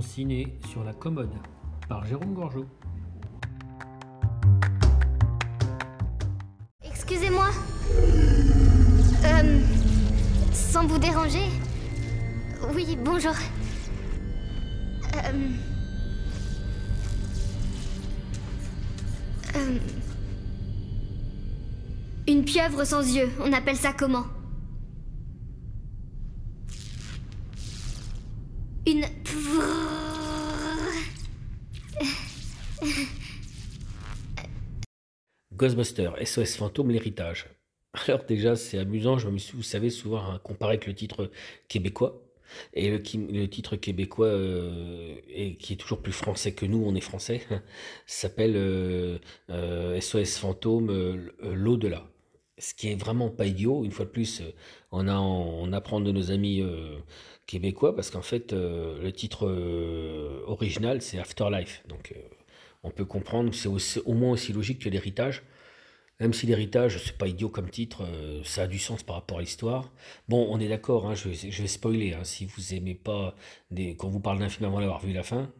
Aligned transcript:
Ciné 0.00 0.58
sur 0.70 0.84
la 0.84 0.92
commode 0.92 1.32
par 1.88 2.04
Jérôme 2.04 2.34
Gorgeau. 2.34 2.66
Excusez-moi. 6.82 7.48
Euh, 9.24 9.60
sans 10.52 10.86
vous 10.86 10.98
déranger. 10.98 11.48
Oui, 12.74 12.96
bonjour. 13.04 13.34
Euh, 15.14 15.50
euh, 19.56 19.78
une 22.28 22.44
pieuvre 22.44 22.84
sans 22.84 23.02
yeux, 23.02 23.30
on 23.40 23.52
appelle 23.52 23.76
ça 23.76 23.92
comment 23.92 24.24
Une... 28.86 29.04
Ghostbuster, 35.66 36.10
SOS 36.24 36.56
Fantôme, 36.56 36.90
l'héritage. 36.90 37.46
Alors 38.06 38.24
déjà, 38.24 38.54
c'est 38.54 38.78
amusant, 38.78 39.18
je 39.18 39.28
me 39.28 39.38
suis, 39.38 39.56
vous 39.56 39.62
savez, 39.64 39.90
souvent 39.90 40.18
hein, 40.24 40.38
comparé 40.44 40.74
avec 40.74 40.86
le 40.86 40.94
titre 40.94 41.30
québécois. 41.68 42.22
Et 42.74 42.90
le, 42.90 43.02
le 43.32 43.46
titre 43.48 43.74
québécois, 43.74 44.28
euh, 44.28 45.16
et 45.28 45.56
qui 45.56 45.72
est 45.72 45.76
toujours 45.76 46.00
plus 46.00 46.12
français 46.12 46.52
que 46.52 46.64
nous, 46.64 46.82
on 46.86 46.94
est 46.94 47.00
français, 47.00 47.42
s'appelle 48.06 48.52
euh, 48.54 49.18
euh, 49.50 50.00
SOS 50.00 50.38
Fantôme, 50.38 50.90
euh, 50.90 51.32
l'au-delà. 51.42 52.06
Ce 52.58 52.72
qui 52.72 52.88
est 52.88 52.94
vraiment 52.94 53.28
pas 53.30 53.46
idiot, 53.46 53.84
une 53.84 53.90
fois 53.90 54.04
de 54.04 54.10
plus, 54.10 54.40
euh, 54.40 54.52
on, 54.92 55.08
a, 55.08 55.18
on 55.18 55.72
apprend 55.72 56.00
de 56.00 56.12
nos 56.12 56.30
amis 56.30 56.60
euh, 56.62 56.96
québécois, 57.46 57.96
parce 57.96 58.10
qu'en 58.10 58.22
fait, 58.22 58.52
euh, 58.52 59.02
le 59.02 59.12
titre 59.12 59.46
euh, 59.48 60.42
original, 60.46 61.02
c'est 61.02 61.18
Afterlife. 61.18 61.82
Donc, 61.88 62.12
euh, 62.16 62.20
on 62.84 62.90
peut 62.90 63.04
comprendre, 63.04 63.52
c'est 63.52 63.68
au 64.04 64.14
moins 64.14 64.30
aussi 64.32 64.52
logique 64.52 64.78
que 64.80 64.88
l'héritage. 64.88 65.42
Même 66.20 66.32
si 66.32 66.46
l'héritage, 66.46 67.02
c'est 67.04 67.18
pas 67.18 67.26
idiot 67.28 67.48
comme 67.50 67.70
titre, 67.70 68.02
euh, 68.04 68.42
ça 68.44 68.62
a 68.62 68.66
du 68.66 68.78
sens 68.78 69.02
par 69.02 69.16
rapport 69.16 69.38
à 69.38 69.40
l'histoire. 69.42 69.92
Bon, 70.28 70.46
on 70.50 70.58
est 70.60 70.68
d'accord, 70.68 71.06
hein, 71.08 71.14
je, 71.14 71.28
vais- 71.28 71.66
spoiler, 71.68 72.14
hein, 72.14 72.24
si 72.24 72.46
vous 72.46 72.74
aimez 72.74 72.94
pas, 72.94 73.34
des, 73.70 73.96
quand 73.96 74.08
vous 74.08 74.20
parle 74.20 74.38
d'un 74.38 74.48
film 74.48 74.66
avant 74.66 74.80
d'avoir 74.80 75.00
vu 75.00 75.12
la 75.12 75.22
fin, 75.22 75.52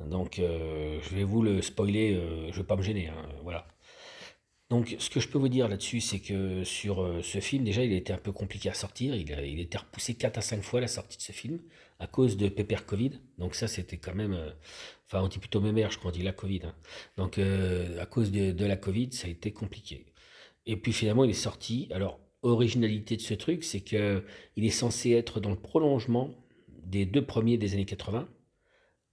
donc 0.00 0.38
euh, 0.38 1.00
je 1.02 1.14
vais 1.16 1.24
vous 1.24 1.42
le 1.42 1.62
spoiler, 1.62 2.14
euh, 2.14 2.52
je 2.52 2.58
vais 2.58 2.66
pas 2.66 2.76
me 2.76 2.82
gêner, 2.82 3.08
hein, 3.08 3.28
voilà. 3.42 3.66
Donc, 4.68 4.96
ce 4.98 5.10
que 5.10 5.20
je 5.20 5.28
peux 5.28 5.38
vous 5.38 5.48
dire 5.48 5.68
là-dessus, 5.68 6.00
c'est 6.00 6.18
que 6.18 6.64
sur 6.64 7.00
euh, 7.00 7.22
ce 7.22 7.38
film, 7.38 7.62
déjà, 7.62 7.84
il 7.84 7.92
été 7.92 8.12
un 8.12 8.18
peu 8.18 8.32
compliqué 8.32 8.68
à 8.68 8.74
sortir. 8.74 9.14
Il 9.14 9.32
a, 9.32 9.42
il 9.44 9.60
été 9.60 9.78
repoussé 9.78 10.14
4 10.14 10.38
à 10.38 10.40
5 10.40 10.62
fois 10.62 10.80
la 10.80 10.88
sortie 10.88 11.16
de 11.16 11.22
ce 11.22 11.30
film 11.32 11.60
à 12.00 12.08
cause 12.08 12.36
de 12.36 12.48
pépère 12.48 12.84
Covid. 12.84 13.12
Donc, 13.38 13.54
ça, 13.54 13.68
c'était 13.68 13.96
quand 13.98 14.14
même. 14.14 14.32
euh, 14.34 14.50
enfin, 15.06 15.22
on 15.22 15.28
dit 15.28 15.38
plutôt 15.38 15.60
mémère, 15.60 15.92
je 15.92 15.98
crois, 15.98 16.10
on 16.10 16.14
dit 16.14 16.22
la 16.22 16.32
Covid. 16.32 16.62
hein. 16.64 16.74
Donc, 17.16 17.38
euh, 17.38 18.00
à 18.02 18.06
cause 18.06 18.32
de, 18.32 18.50
de 18.50 18.64
la 18.66 18.76
Covid, 18.76 19.10
ça 19.12 19.28
a 19.28 19.30
été 19.30 19.52
compliqué. 19.52 20.06
Et 20.66 20.76
puis, 20.76 20.92
finalement, 20.92 21.22
il 21.24 21.30
est 21.30 21.32
sorti. 21.34 21.88
Alors, 21.92 22.18
originalité 22.42 23.16
de 23.16 23.22
ce 23.22 23.34
truc, 23.34 23.62
c'est 23.64 23.80
que 23.80 24.24
il 24.56 24.64
est 24.64 24.70
censé 24.70 25.12
être 25.12 25.38
dans 25.40 25.50
le 25.50 25.56
prolongement 25.60 26.30
des 26.84 27.06
deux 27.06 27.24
premiers 27.24 27.56
des 27.58 27.74
années 27.74 27.84
80 27.86 28.28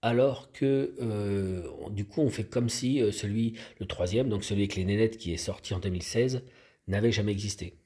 alors 0.04 0.52
que 0.52 0.94
euh, 1.00 1.66
du 1.88 2.04
coup 2.04 2.20
on 2.20 2.28
fait 2.28 2.44
comme 2.44 2.68
si 2.68 3.00
euh, 3.00 3.10
celui, 3.10 3.54
le 3.80 3.86
troisième, 3.86 4.28
donc 4.28 4.44
celui 4.44 4.60
avec 4.64 4.76
les 4.76 4.84
nénettes 4.84 5.16
qui 5.16 5.32
est 5.32 5.38
sorti 5.38 5.72
en 5.72 5.78
2016, 5.78 6.42
n'avait 6.88 7.10
jamais 7.10 7.32
existé. 7.32 7.78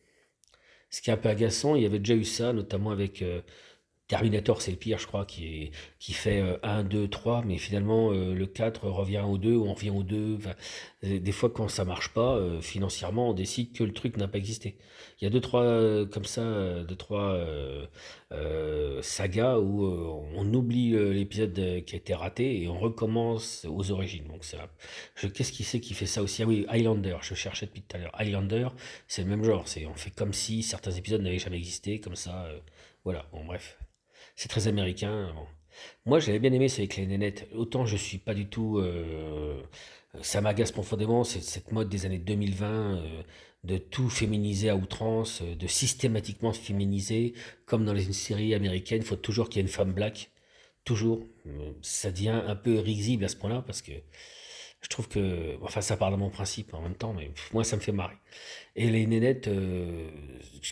Ce 0.90 1.00
qui 1.00 1.10
est 1.10 1.12
un 1.12 1.16
peu 1.16 1.28
agaçant, 1.28 1.76
il 1.76 1.84
y 1.84 1.86
avait 1.86 2.00
déjà 2.00 2.16
eu 2.16 2.24
ça, 2.24 2.52
notamment 2.52 2.90
avec 2.90 3.22
euh, 3.22 3.40
Terminator, 4.08 4.62
c'est 4.62 4.70
le 4.70 4.78
pire, 4.78 4.98
je 4.98 5.06
crois, 5.06 5.26
qui, 5.26 5.46
est, 5.46 5.70
qui 5.98 6.12
fait 6.14 6.40
euh, 6.40 6.56
1, 6.62 6.84
2, 6.84 7.08
3, 7.08 7.42
mais 7.44 7.58
finalement 7.58 8.10
euh, 8.10 8.34
le 8.34 8.46
4 8.46 8.88
revient 8.88 9.22
au 9.28 9.38
2 9.38 9.54
ou 9.54 9.66
on 9.66 9.74
revient 9.74 9.90
au 9.90 10.02
2. 10.02 10.36
Enfin, 10.38 10.54
euh, 11.04 11.20
des 11.20 11.32
fois, 11.32 11.50
quand 11.50 11.68
ça 11.68 11.84
marche 11.84 12.12
pas, 12.12 12.36
euh, 12.36 12.60
financièrement, 12.60 13.30
on 13.30 13.32
décide 13.34 13.72
que 13.72 13.84
le 13.84 13.92
truc 13.92 14.16
n'a 14.16 14.26
pas 14.28 14.38
existé. 14.38 14.76
Il 15.20 15.24
y 15.24 15.26
a 15.26 15.30
deux, 15.30 15.40
trois, 15.40 15.62
euh, 15.62 16.06
comme 16.06 16.24
ça, 16.24 16.42
deux, 16.84 16.96
trois 16.96 17.38
sagas 19.02 19.58
où 19.58 19.84
on 20.34 20.52
oublie 20.54 20.90
l'épisode 21.12 21.84
qui 21.86 21.94
a 21.94 21.98
été 21.98 22.14
raté 22.14 22.62
et 22.62 22.68
on 22.68 22.78
recommence 22.78 23.66
aux 23.68 23.90
origines. 23.90 24.26
Donc, 24.28 24.44
je, 25.16 25.26
qu'est-ce 25.28 25.52
qui 25.52 25.64
c'est 25.64 25.80
qui 25.80 25.94
fait 25.94 26.06
ça 26.06 26.22
aussi? 26.22 26.42
Ah 26.42 26.46
oui, 26.46 26.66
Highlander, 26.68 27.16
je 27.22 27.34
cherchais 27.34 27.66
depuis 27.66 27.82
tout 27.82 27.96
à 27.96 28.00
l'heure. 28.00 28.12
Highlander, 28.14 28.68
c'est 29.06 29.22
le 29.22 29.28
même 29.28 29.44
genre. 29.44 29.66
C'est, 29.68 29.86
on 29.86 29.94
fait 29.94 30.10
comme 30.10 30.32
si 30.32 30.62
certains 30.62 30.92
épisodes 30.92 31.22
n'avaient 31.22 31.38
jamais 31.38 31.58
existé, 31.58 32.00
comme 32.00 32.16
ça. 32.16 32.48
voilà, 33.04 33.26
bon, 33.32 33.44
bref. 33.44 33.78
C'est 34.38 34.46
très 34.46 34.68
américain. 34.68 35.34
Moi, 36.06 36.20
j'avais 36.20 36.38
bien 36.38 36.52
aimé, 36.52 36.68
c'est 36.68 36.82
avec 36.82 36.96
les 36.96 37.06
nénettes. 37.06 37.48
Autant 37.56 37.86
je 37.86 37.96
suis 37.96 38.18
pas 38.18 38.34
du 38.34 38.46
tout. 38.46 38.78
euh, 38.78 39.60
ça 40.22 40.40
m'agace 40.40 40.70
profondément, 40.70 41.24
c'est 41.24 41.40
cette 41.42 41.72
mode 41.72 41.88
des 41.88 42.06
années 42.06 42.18
2020 42.18 42.98
euh, 42.98 43.22
de 43.64 43.78
tout 43.78 44.08
féminiser 44.08 44.68
à 44.68 44.76
outrance, 44.76 45.42
euh, 45.42 45.56
de 45.56 45.66
systématiquement 45.66 46.52
se 46.52 46.60
féminiser, 46.60 47.34
comme 47.66 47.84
dans 47.84 47.92
les 47.92 48.12
séries 48.12 48.54
américaines. 48.54 49.02
Il 49.02 49.06
faut 49.08 49.16
toujours 49.16 49.48
qu'il 49.48 49.56
y 49.56 49.58
ait 49.58 49.66
une 49.66 49.72
femme 49.74 49.92
black. 49.92 50.30
Toujours. 50.84 51.26
Ça 51.82 52.12
devient 52.12 52.40
un 52.46 52.54
peu 52.54 52.78
risible 52.78 53.24
à 53.24 53.28
ce 53.28 53.36
point-là 53.36 53.64
parce 53.66 53.82
que 53.82 53.92
je 54.80 54.88
trouve 54.88 55.08
que. 55.08 55.56
Enfin, 55.62 55.80
ça 55.80 55.96
part 55.96 56.10
de 56.10 56.16
mon 56.16 56.30
principe 56.30 56.72
en 56.74 56.80
même 56.80 56.94
temps, 56.94 57.12
mais 57.12 57.30
moi, 57.52 57.64
ça 57.64 57.76
me 57.76 57.80
fait 57.80 57.92
marrer. 57.92 58.16
Et 58.76 58.90
les 58.90 59.06
nénettes, 59.06 59.48
euh, 59.48 60.08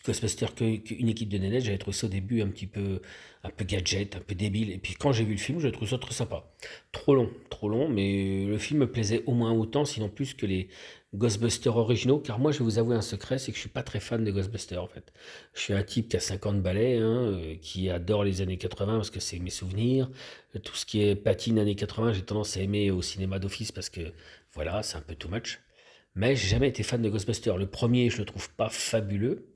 Ghostbusters, 0.05 0.55
qu'une 0.55 1.09
équipe 1.09 1.29
de 1.29 1.39
nénettes, 1.39 1.65
j'avais 1.65 1.79
trouvé 1.79 1.97
ça 1.97 2.07
au 2.07 2.11
début 2.11 2.41
un 2.41 2.49
petit 2.49 2.69
peu, 2.69 3.01
un 3.43 3.51
peu 3.51 3.65
gadget, 3.65 4.15
un 4.17 4.21
peu 4.21 4.35
débile. 4.35 4.71
Et 4.71 4.79
puis 4.79 4.95
quand 4.95 5.13
j'ai 5.13 5.25
vu 5.25 5.33
le 5.33 5.39
film, 5.39 5.59
j'ai 5.61 5.73
trouvé 5.73 5.91
ça 5.91 5.99
très 5.99 6.15
sympa. 6.15 6.45
Trop 6.93 7.15
long, 7.17 7.31
trop 7.51 7.69
long, 7.69 7.89
mais 7.89 8.45
le 8.47 8.59
film 8.59 8.81
me 8.81 8.91
plaisait 8.91 9.25
au 9.27 9.33
moins 9.35 9.53
autant, 9.53 9.85
sinon 9.85 10.09
plus 10.09 10.35
que 10.35 10.47
les 10.47 10.69
Ghostbusters 11.17 11.77
originaux. 11.77 12.19
Car 12.19 12.39
moi, 12.39 12.53
je 12.53 12.59
vais 12.59 12.65
vous 12.65 12.79
avouer 12.79 12.97
un 12.97 13.03
secret, 13.03 13.39
c'est 13.39 13.51
que 13.53 13.57
je 13.57 13.61
suis 13.61 13.71
pas 13.71 13.83
très 13.83 14.01
fan 14.01 14.25
de 14.25 14.31
Ghostbusters 14.31 14.83
en 14.83 14.87
fait. 14.87 15.13
Je 15.55 15.61
suis 15.61 15.73
un 15.73 15.83
type 15.83 16.09
qui 16.09 16.17
a 16.17 16.21
50 16.21 16.63
balais, 16.63 16.99
hein, 16.99 17.33
euh, 17.33 17.55
qui 17.61 17.91
adore 17.91 18.25
les 18.25 18.41
années 18.43 18.59
80 18.59 18.97
parce 18.97 19.11
que 19.11 19.21
c'est 19.21 19.39
mes 19.39 19.51
souvenirs. 19.51 20.11
Tout 20.63 20.75
ce 20.75 20.87
qui 20.87 21.03
est 21.03 21.17
patine 21.17 21.59
années 21.59 21.75
80, 21.75 22.13
j'ai 22.13 22.23
tendance 22.23 22.57
à 22.57 22.61
aimer 22.61 22.91
au 22.91 23.03
cinéma 23.03 23.39
d'office 23.39 23.73
parce 23.73 23.91
que 23.91 24.13
voilà, 24.53 24.83
c'est 24.83 24.97
un 24.97 25.03
peu 25.03 25.15
too 25.15 25.29
much. 25.29 25.61
Mais 26.15 26.35
j'ai 26.37 26.49
jamais 26.49 26.69
été 26.69 26.83
fan 26.83 27.03
de 27.03 27.09
Ghostbusters. 27.09 27.59
Le 27.59 27.67
premier, 27.67 28.09
je 28.11 28.19
le 28.19 28.25
trouve 28.25 28.51
pas 28.55 28.69
fabuleux. 28.71 29.47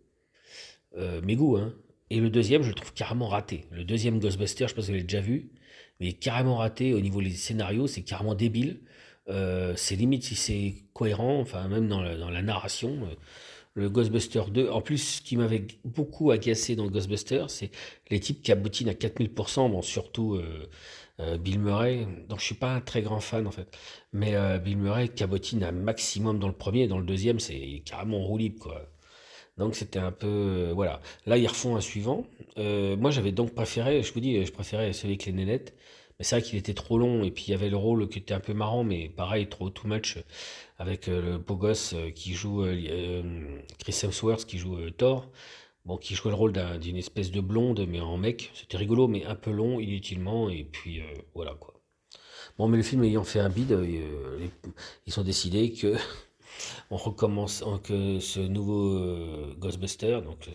Euh, 0.97 1.21
mes 1.23 1.37
goûts, 1.37 1.57
hein. 1.57 1.73
Et 2.11 2.19
le 2.19 2.29
deuxième, 2.29 2.63
je 2.63 2.69
le 2.69 2.75
trouve 2.75 2.93
carrément 2.93 3.29
raté. 3.29 3.67
Le 3.71 3.85
deuxième 3.85 4.19
Ghostbusters, 4.19 4.69
je 4.69 4.75
pense 4.75 4.87
que 4.87 4.91
vous 4.91 4.95
l'avez 4.95 5.05
déjà 5.05 5.21
vu, 5.21 5.53
mais 6.01 6.13
carrément 6.13 6.57
raté 6.57 6.93
au 6.93 7.01
niveau 7.01 7.23
des 7.23 7.31
scénarios, 7.31 7.87
c'est 7.87 8.03
carrément 8.03 8.35
débile. 8.35 8.81
Euh, 9.31 9.75
c'est 9.77 9.97
limite 9.97 10.25
si 10.25 10.35
c'est 10.35 10.75
cohérent, 10.93 11.41
enfin 11.41 11.69
même 11.69 11.89
dans 11.89 12.03
la, 12.03 12.43
narration. 12.43 12.91
euh, 13.05 13.15
le 13.75 13.89
Ghostbuster 13.89 14.43
2, 14.51 14.69
en 14.71 14.81
plus, 14.83 14.99
ce 14.99 15.23
qui 15.23 15.37
m'avait 15.37 15.67
beaucoup 15.85 16.33
agacé 16.33 16.75
dans 16.75 16.89
Ghostbuster, 16.89 17.45
c'est 17.49 17.71
les 18.11 18.19
types 18.19 18.43
qui 18.43 18.51
aboutinent 18.51 18.91
à 18.91 18.95
4000%, 18.95 19.71
bon, 19.71 19.81
surtout 19.83 20.35
euh, 21.21 21.39
Bill 21.39 21.61
Murray, 21.61 22.07
dont 22.29 22.37
je 22.37 22.45
suis 22.45 22.55
pas 22.57 22.75
un 22.75 22.81
très 22.81 23.03
grand 23.03 23.21
fan 23.21 23.47
en 23.47 23.51
fait, 23.53 23.77
mais 24.13 24.35
Bill 24.59 24.79
Murray 24.79 25.09
cabotine 25.09 25.63
un 25.63 25.73
maximum 25.73 26.39
dans 26.39 26.49
le 26.49 26.55
premier, 26.55 26.89
dans 26.89 26.99
le 26.99 27.05
deuxième, 27.05 27.39
c'est 27.39 27.83
carrément 27.85 28.21
roue 28.25 28.39
quoi. 28.59 28.83
Donc 29.59 29.77
c'était 29.77 29.99
un 29.99 30.13
peu... 30.13 30.73
voilà. 30.75 31.01
Là, 31.27 31.37
ils 31.37 31.47
refont 31.47 31.77
un 31.77 31.81
suivant. 31.81 32.27
Moi, 32.57 33.11
j'avais 33.11 33.33
donc 33.33 33.55
préféré, 33.55 34.03
je 34.03 34.13
vous 34.13 34.21
dis, 34.21 34.45
je 34.45 34.53
préférais 34.53 34.93
celui 34.93 35.15
avec 35.15 35.27
les 35.27 35.33
nénettes. 35.33 35.75
Mais 36.21 36.25
c'est 36.25 36.37
vrai 36.39 36.47
qu'il 36.47 36.59
était 36.59 36.75
trop 36.75 36.99
long, 36.99 37.25
et 37.25 37.33
puis 37.33 37.47
il 37.49 37.53
y 37.53 37.55
avait 37.55 37.71
le 37.71 37.79
rôle 37.79 38.09
qui 38.09 38.21
était 38.21 38.35
un 38.35 38.41
peu 38.41 38.55
marrant, 38.55 38.85
mais 38.85 39.09
pareil, 39.09 39.49
trop 39.49 39.71
too 39.71 39.89
much, 39.89 40.19
euh, 40.19 40.23
avec 40.79 41.09
euh, 41.09 41.23
le 41.23 41.39
beau 41.39 41.57
gosse 41.57 41.95
euh, 41.95 42.11
qui 42.13 42.35
joue, 42.35 42.63
Chris 43.81 43.99
Hemsworth, 44.05 44.45
qui 44.47 44.59
joue 44.59 44.91
Thor, 44.91 45.31
bon, 45.87 45.97
qui 45.97 46.15
jouait 46.15 46.31
le 46.31 46.37
rôle 46.37 46.53
d'un- 46.53 46.79
d'une 46.79 46.97
espèce 46.97 47.31
de 47.33 47.41
blonde, 47.41 47.87
mais 47.89 48.01
en 48.01 48.19
mec. 48.19 48.51
C'était 48.55 48.77
rigolo, 48.77 49.09
mais 49.09 49.25
un 49.25 49.35
peu 49.35 49.51
long, 49.51 49.81
inutilement, 49.81 50.51
et 50.51 50.65
puis 50.65 51.03
voilà, 51.35 51.55
quoi. 51.55 51.75
Bon, 52.59 52.69
mais 52.69 52.77
le 52.79 52.83
film 52.85 53.05
ayant 53.05 53.25
fait 53.25 53.41
un 53.41 53.51
bide, 53.51 53.79
ils 55.07 55.21
ont 55.21 55.23
décidé 55.23 55.73
que 55.73 55.95
on 56.91 56.97
recommence 56.97 57.63
en- 57.63 57.79
que 57.79 58.21
ce 58.21 58.41
nouveau 58.41 58.97
euh, 58.99 59.55
Ghostbuster, 59.59 60.21
donc 60.25 60.49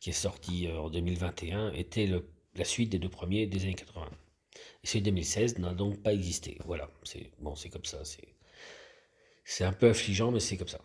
qui 0.00 0.10
est 0.10 0.12
sorti 0.12 0.68
en 0.70 0.90
2021, 0.90 1.72
était 1.72 2.06
le- 2.06 2.28
la 2.56 2.64
suite 2.64 2.90
des 2.90 2.98
deux 2.98 3.08
premiers 3.08 3.46
des 3.46 3.62
années 3.64 3.74
80. 3.74 4.08
Celui 4.84 5.00
de 5.00 5.06
2016 5.06 5.58
n'a 5.58 5.74
donc 5.74 6.02
pas 6.02 6.12
existé. 6.12 6.58
Voilà, 6.66 6.90
c'est 7.04 7.30
bon, 7.40 7.54
c'est 7.56 7.70
comme 7.70 7.84
ça. 7.84 8.02
C'est 9.44 9.64
un 9.64 9.72
peu 9.72 9.88
affligeant, 9.90 10.30
mais 10.30 10.40
c'est 10.40 10.56
comme 10.56 10.68
ça. 10.68 10.80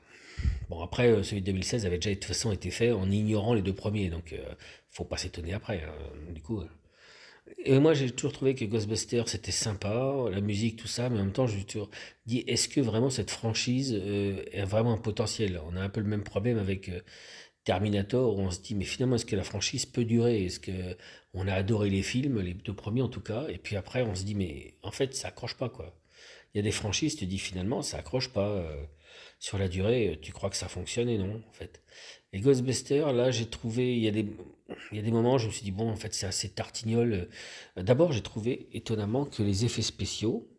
Bon, 0.69 0.81
après, 0.81 1.09
euh, 1.11 1.23
celui 1.23 1.41
de 1.41 1.47
2016 1.47 1.85
avait 1.85 1.97
déjà 1.97 2.11
de 2.11 2.15
toute 2.15 2.25
façon 2.25 2.51
été 2.53 2.71
fait 2.71 2.91
en 2.91 3.09
ignorant 3.11 3.53
les 3.53 3.61
deux 3.63 3.73
premiers, 3.75 4.09
donc 4.09 4.33
euh, 4.33 4.43
faut 4.91 5.05
pas 5.05 5.17
s'étonner 5.17 5.53
après. 5.53 5.83
hein, 5.83 5.93
du 6.33 6.41
coup. 6.41 6.61
euh. 6.61 6.67
Et 7.65 7.79
moi, 7.79 7.93
j'ai 7.93 8.11
toujours 8.11 8.33
trouvé 8.33 8.55
que 8.55 8.65
Ghostbusters, 8.65 9.27
c'était 9.29 9.51
sympa, 9.51 10.13
la 10.31 10.41
musique, 10.41 10.77
tout 10.77 10.87
ça, 10.87 11.09
mais 11.09 11.19
en 11.19 11.23
même 11.25 11.33
temps, 11.33 11.47
j'ai 11.47 11.63
toujours 11.65 11.89
dit, 12.25 12.43
est-ce 12.47 12.69
que 12.69 12.81
vraiment 12.81 13.09
cette 13.09 13.31
franchise 13.31 13.93
a 14.55 14.65
vraiment 14.65 14.93
un 14.93 14.97
potentiel? 14.97 15.59
On 15.67 15.75
a 15.75 15.81
un 15.81 15.89
peu 15.89 15.99
le 16.01 16.07
même 16.07 16.23
problème 16.23 16.57
avec 16.59 16.91
Terminator, 17.69 18.35
où 18.35 18.41
on 18.41 18.49
se 18.49 18.61
dit, 18.61 18.73
mais 18.73 18.83
finalement, 18.83 19.17
est-ce 19.17 19.27
que 19.27 19.35
la 19.35 19.43
franchise 19.43 19.85
peut 19.85 20.03
durer? 20.03 20.45
Est-ce 20.45 20.59
que 20.59 20.97
on 21.35 21.47
a 21.47 21.53
adoré 21.53 21.91
les 21.91 22.01
films, 22.01 22.41
les 22.41 22.55
deux 22.55 22.73
premiers 22.73 23.03
en 23.03 23.09
tout 23.09 23.21
cas, 23.21 23.47
et 23.47 23.59
puis 23.59 23.75
après, 23.75 24.01
on 24.01 24.15
se 24.15 24.23
dit, 24.23 24.33
mais 24.33 24.73
en 24.81 24.89
fait, 24.89 25.13
ça 25.13 25.27
accroche 25.27 25.53
pas, 25.53 25.69
quoi. 25.69 25.95
Il 26.53 26.57
y 26.57 26.59
a 26.59 26.63
des 26.63 26.71
franchises, 26.71 27.15
tu 27.15 27.27
dis 27.27 27.37
finalement, 27.37 27.83
ça 27.83 27.97
accroche 27.97 28.29
pas. 28.29 28.47
Euh, 28.47 28.83
sur 29.37 29.57
la 29.57 29.69
durée, 29.69 30.19
tu 30.21 30.33
crois 30.33 30.49
que 30.49 30.57
ça 30.57 30.67
fonctionne 30.67 31.09
et 31.09 31.17
non, 31.17 31.41
en 31.47 31.53
fait. 31.53 31.81
Et 32.33 32.41
Ghostbusters, 32.41 33.13
là, 33.13 33.31
j'ai 33.31 33.45
trouvé, 33.45 33.95
il 33.95 34.03
y, 34.03 34.07
a 34.07 34.11
des, 34.11 34.25
il 34.91 34.97
y 34.97 34.99
a 34.99 35.03
des 35.03 35.11
moments, 35.11 35.37
je 35.37 35.47
me 35.47 35.51
suis 35.51 35.63
dit, 35.63 35.71
bon, 35.71 35.89
en 35.89 35.95
fait, 35.95 36.13
c'est 36.13 36.25
assez 36.25 36.49
tartignol. 36.49 37.29
D'abord, 37.77 38.11
j'ai 38.11 38.21
trouvé 38.21 38.67
étonnamment 38.73 39.25
que 39.25 39.43
les 39.43 39.63
effets 39.63 39.81
spéciaux, 39.83 40.49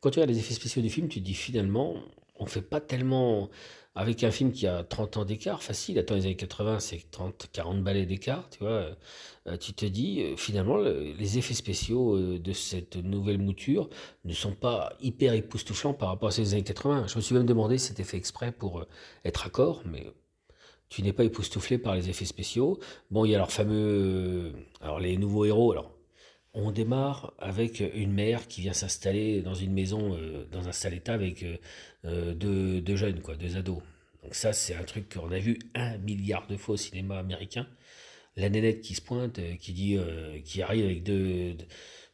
quand 0.00 0.10
tu 0.10 0.20
regardes 0.20 0.30
les 0.30 0.38
effets 0.38 0.54
spéciaux 0.54 0.82
du 0.82 0.90
film, 0.90 1.08
tu 1.08 1.20
te 1.20 1.24
dis 1.24 1.34
finalement, 1.34 1.96
on 2.36 2.46
fait 2.46 2.62
pas 2.62 2.80
tellement 2.80 3.50
avec 3.96 4.24
un 4.24 4.30
film 4.30 4.50
qui 4.52 4.66
a 4.66 4.82
30 4.82 5.18
ans 5.18 5.24
d'écart, 5.24 5.62
facile, 5.62 5.98
attends, 5.98 6.16
les 6.16 6.22
années 6.22 6.36
80, 6.36 6.80
c'est 6.80 7.10
30, 7.10 7.48
40 7.52 7.82
balais 7.84 8.06
d'écart, 8.06 8.48
tu 8.50 8.58
vois, 8.58 8.96
euh, 9.46 9.56
tu 9.56 9.72
te 9.72 9.86
dis, 9.86 10.20
euh, 10.22 10.36
finalement, 10.36 10.78
les 10.78 11.38
effets 11.38 11.54
spéciaux 11.54 12.16
euh, 12.16 12.38
de 12.40 12.52
cette 12.52 12.96
nouvelle 12.96 13.38
mouture 13.38 13.88
ne 14.24 14.32
sont 14.32 14.54
pas 14.54 14.94
hyper 15.00 15.32
époustouflants 15.34 15.94
par 15.94 16.08
rapport 16.08 16.28
à 16.30 16.32
ces 16.32 16.54
années 16.54 16.64
80. 16.64 17.06
Je 17.06 17.16
me 17.16 17.20
suis 17.20 17.34
même 17.36 17.46
demandé 17.46 17.78
si 17.78 17.88
c'était 17.94 18.16
exprès 18.16 18.50
pour 18.50 18.84
être 19.24 19.46
accord, 19.46 19.82
mais 19.86 20.12
tu 20.88 21.02
n'es 21.02 21.12
pas 21.12 21.24
époustouflé 21.24 21.78
par 21.78 21.94
les 21.94 22.10
effets 22.10 22.24
spéciaux. 22.24 22.78
Bon, 23.10 23.24
il 23.24 23.30
y 23.30 23.34
a 23.34 23.38
leur 23.38 23.52
fameux, 23.52 24.52
alors 24.80 24.98
les 25.00 25.16
nouveaux 25.18 25.44
héros, 25.44 25.72
alors 25.72 25.93
on 26.54 26.70
démarre 26.70 27.34
avec 27.38 27.80
une 27.80 28.12
mère 28.12 28.46
qui 28.46 28.62
vient 28.62 28.72
s'installer 28.72 29.42
dans 29.42 29.54
une 29.54 29.72
maison, 29.72 30.16
euh, 30.16 30.46
dans 30.52 30.68
un 30.68 30.72
sale 30.72 30.94
état 30.94 31.12
avec 31.12 31.42
euh, 31.42 31.56
euh, 32.04 32.32
deux, 32.80 32.96
jeunes, 32.96 33.20
quoi, 33.20 33.34
deux 33.34 33.56
ados. 33.56 33.82
Donc 34.22 34.34
ça, 34.34 34.52
c'est 34.52 34.74
un 34.74 34.84
truc 34.84 35.12
qu'on 35.12 35.32
a 35.32 35.38
vu 35.38 35.58
un 35.74 35.98
milliard 35.98 36.46
de 36.46 36.56
fois 36.56 36.74
au 36.74 36.78
cinéma 36.78 37.18
américain. 37.18 37.66
La 38.36 38.48
nénette 38.48 38.80
qui 38.80 38.94
se 38.94 39.02
pointe, 39.02 39.38
qui 39.60 39.72
dit, 39.72 39.98
qui 40.44 40.62
arrive 40.62 40.86
avec 40.86 41.02
deux, 41.04 41.56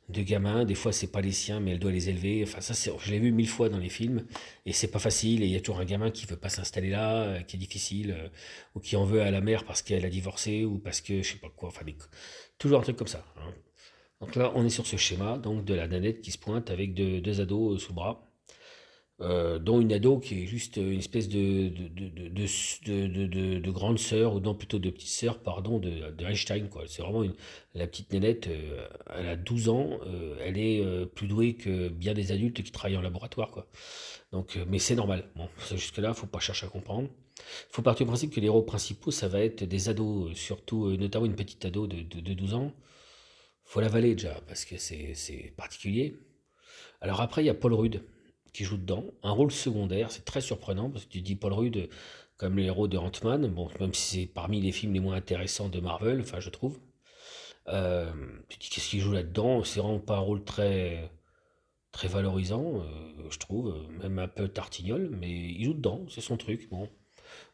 deux 0.09 0.23
gamins. 0.23 0.65
Des 0.65 0.75
fois, 0.75 0.93
c'est 0.93 1.07
pas 1.07 1.21
les 1.23 1.33
siens, 1.33 1.61
mais 1.61 1.73
elle 1.73 1.79
doit 1.79 1.93
les 1.93 2.11
élever. 2.11 2.43
Enfin, 2.43 2.61
ça, 2.61 2.75
je 2.75 3.11
l'ai 3.11 3.19
vu 3.19 3.33
mille 3.33 3.49
fois 3.49 3.69
dans 3.71 3.79
les 3.79 3.89
films, 3.89 4.27
et 4.67 4.73
c'est 4.73 4.91
pas 4.91 4.99
facile. 4.99 5.43
Et 5.43 5.47
il 5.47 5.53
y 5.53 5.57
a 5.57 5.61
toujours 5.61 5.81
un 5.81 5.85
gamin 5.85 6.11
qui 6.11 6.27
veut 6.27 6.37
pas 6.37 6.51
s'installer 6.51 6.91
là, 6.91 7.43
qui 7.45 7.57
est 7.57 7.59
difficile, 7.59 8.31
ou 8.75 8.81
qui 8.81 8.97
en 8.97 9.05
veut 9.05 9.23
à 9.23 9.31
la 9.31 9.41
mère 9.41 9.65
parce 9.65 9.83
qu'elle 9.83 10.05
a 10.05 10.11
divorcé 10.11 10.65
ou 10.65 10.79
parce 10.79 11.01
que 11.01 11.23
je 11.23 11.33
sais 11.33 11.39
pas 11.39 11.51
quoi. 11.57 11.69
Enfin, 11.69 11.87
toujours 12.59 12.81
un 12.81 12.83
truc 12.83 12.97
comme 12.97 13.07
ça. 13.07 13.25
Hein. 13.39 13.55
Donc 14.21 14.37
là, 14.37 14.53
on 14.55 14.65
est 14.65 14.71
sur 14.71 14.87
ce 14.87 14.97
schéma 14.97 15.39
donc 15.39 15.65
de 15.65 15.75
la 15.75 15.89
nanette 15.89 16.21
qui 16.21 16.31
se 16.31 16.39
pointe 16.39 16.71
avec 16.71 16.95
deux, 16.95 17.41
ados 17.41 17.77
euh, 17.77 17.79
sous 17.79 17.95
bras, 17.95 18.31
euh, 19.23 19.59
dont 19.59 19.81
une 19.81 19.93
ado 19.93 20.19
qui 20.19 20.43
est 20.43 20.47
juste 20.47 20.77
une 20.77 20.99
espèce 20.99 21.29
de, 21.29 21.71
de, 21.71 23.71
grande 23.71 23.99
sœur, 23.99 24.35
ou 24.35 24.41
non 24.41 24.55
plutôt 24.55 24.79
de 24.79 24.91
petite 24.91 25.09
sœur, 25.09 25.43
pardon, 25.43 25.79
de, 25.79 26.13
Einstein. 26.23 26.69
C'est 26.87 27.03
vraiment 27.03 27.23
une, 27.23 27.35
la 27.75 27.87
petite 27.87 28.13
nanette, 28.13 28.49
euh, 28.49 28.87
elle 29.17 29.29
a 29.29 29.37
12 29.37 29.69
ans, 29.71 29.99
elle 30.45 30.59
est 30.59 30.85
plus 31.15 31.27
douée 31.27 31.55
que 31.55 31.89
bien 31.89 32.13
des 32.13 32.31
adultes 32.31 32.63
qui 32.63 32.73
travaillent 32.73 32.99
en 32.99 33.03
laboratoire. 33.03 33.51
Quoi. 33.51 33.67
Donc, 34.33 34.59
mais 34.69 34.79
c'est 34.79 34.97
normal. 34.97 35.31
Jusque-là, 35.71 36.09
il 36.09 36.13
ne 36.13 36.17
faut 36.17 36.27
pas 36.27 36.41
chercher 36.41 36.67
à 36.67 36.69
comprendre. 36.69 37.09
Il 37.39 37.73
faut 37.73 37.83
partir 37.83 38.05
du 38.05 38.11
principe 38.11 38.35
que 38.35 38.41
les 38.41 38.49
héros 38.49 38.63
principaux, 38.63 39.11
ça 39.11 39.29
va 39.29 39.41
être 39.41 39.65
des 39.65 39.89
ados, 39.89 40.37
surtout, 40.37 40.95
notamment 40.99 41.25
une 41.25 41.37
petite 41.37 41.65
ado 41.65 41.87
de 41.87 42.35
12 42.35 42.53
ans 42.53 42.75
faut 43.71 43.81
l'avaler 43.81 44.17
déjà, 44.17 44.35
parce 44.49 44.65
que 44.65 44.77
c'est 44.79 45.55
particulier. 45.57 46.17
Alors 47.01 47.21
après, 47.21 47.45
il 47.45 47.47
y 47.47 47.51
a 47.51 47.55
Paul 47.55 47.73
Rudd 47.73 48.03
qui 48.53 48.65
joue 48.65 48.77
dedans, 48.77 49.05
un 49.23 49.31
rôle 49.31 49.53
secondaire, 49.53 50.11
c'est 50.11 50.25
très 50.25 50.41
surprenant, 50.41 50.91
parce 50.91 51.05
que 51.05 51.11
tu 51.11 51.21
dis 51.21 51.37
Paul 51.37 51.53
Rudd 51.53 51.89
comme 52.37 52.57
le 52.57 52.65
héros 52.65 52.89
de 52.89 52.99
Ant-Man, 52.99 53.47
bon, 53.47 53.71
même 53.79 53.95
si 53.95 54.23
c'est 54.23 54.27
parmi 54.27 54.61
les 54.61 54.73
films 54.73 54.93
les 54.95 54.99
moins 54.99 55.15
intéressants 55.15 55.69
de 55.69 55.79
Marvel, 55.79 56.21
enfin 56.21 56.41
je 56.41 56.51
trouve. 56.51 56.81
Euh, 57.69 58.13
tu 58.49 58.59
dis 58.59 58.71
qu'est-ce 58.71 58.91
qu'il 58.91 58.99
joue 58.99 59.13
là-dedans? 59.13 59.63
C'est 59.63 59.79
vraiment 59.79 60.01
pas 60.01 60.17
un 60.17 60.21
rôle 60.21 60.43
très 60.43 61.09
très 61.93 62.09
valorisant, 62.09 62.81
euh, 62.81 63.31
je 63.31 63.39
trouve, 63.39 63.73
même 64.03 64.19
un 64.19 64.27
peu 64.27 64.49
tartignol, 64.49 65.11
mais 65.13 65.31
il 65.31 65.65
joue 65.65 65.75
dedans, 65.75 66.07
c'est 66.09 66.21
son 66.21 66.37
truc. 66.37 66.69
Bon, 66.71 66.89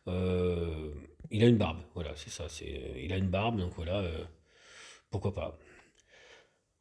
euh, 0.09 0.95
il 1.31 1.45
a 1.45 1.47
une 1.47 1.59
barbe, 1.59 1.83
voilà, 1.95 2.17
c'est 2.17 2.31
ça. 2.31 2.47
Il 2.97 3.13
a 3.13 3.19
une 3.19 3.29
barbe, 3.29 3.59
donc 3.59 3.75
voilà, 3.75 4.03
pourquoi 5.11 5.35
pas. 5.35 5.59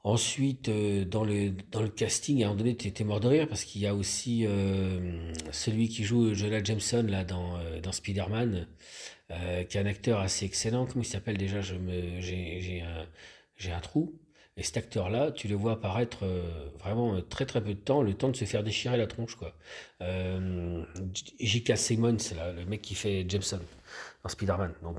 Ensuite, 0.06 0.70
euh, 0.70 1.04
dans 1.04 1.24
le, 1.24 1.50
casting, 1.88 2.44
à 2.44 2.46
un 2.46 2.50
moment 2.50 2.60
donné, 2.60 2.78
tu 2.78 2.88
étais 2.88 3.04
mort 3.04 3.20
de 3.20 3.28
rire 3.28 3.48
parce 3.48 3.64
qu'il 3.64 3.82
y 3.82 3.88
a 3.88 3.96
aussi 3.96 4.46
euh, 4.46 5.34
celui 5.52 5.90
qui 5.90 6.04
joue 6.04 6.36
Jonah 6.36 6.64
Jameson 6.64 7.08
là, 7.10 7.24
dans, 7.24 7.58
euh, 7.58 7.82
dans 7.82 7.92
Spider-Man, 7.92 8.68
qui 9.68 9.78
est 9.78 9.82
un 9.82 9.88
acteur 9.88 10.20
assez 10.20 10.46
excellent. 10.46 10.86
Comment 10.86 11.02
il 11.02 11.08
s'appelle 11.08 11.38
déjà? 11.38 11.62
J'ai 11.62 12.84
un 13.72 13.80
trou. 13.80 14.14
Et 14.58 14.64
cet 14.64 14.78
acteur-là, 14.78 15.32
tu 15.32 15.48
le 15.48 15.56
vois 15.56 15.72
apparaître 15.72 16.24
vraiment 16.80 17.20
très 17.24 17.48
très 17.48 17.64
peu 17.64 17.74
de 17.74 17.80
temps, 17.80 18.04
le 18.04 18.14
temps 18.14 18.30
de 18.30 18.36
se 18.36 18.46
faire 18.46 18.64
déchirer 18.64 18.98
la 18.98 19.08
tronche. 19.08 19.36
quoi. 19.36 19.56
J.K. 21.40 21.78
Simmons, 21.78 22.18
là, 22.38 22.54
le 22.54 22.64
mec 22.66 22.84
qui 22.84 22.94
fait 22.94 23.26
Jameson 23.28 23.60
dans 24.22 24.30
Spider-Man. 24.30 24.76
Donc 24.84 24.98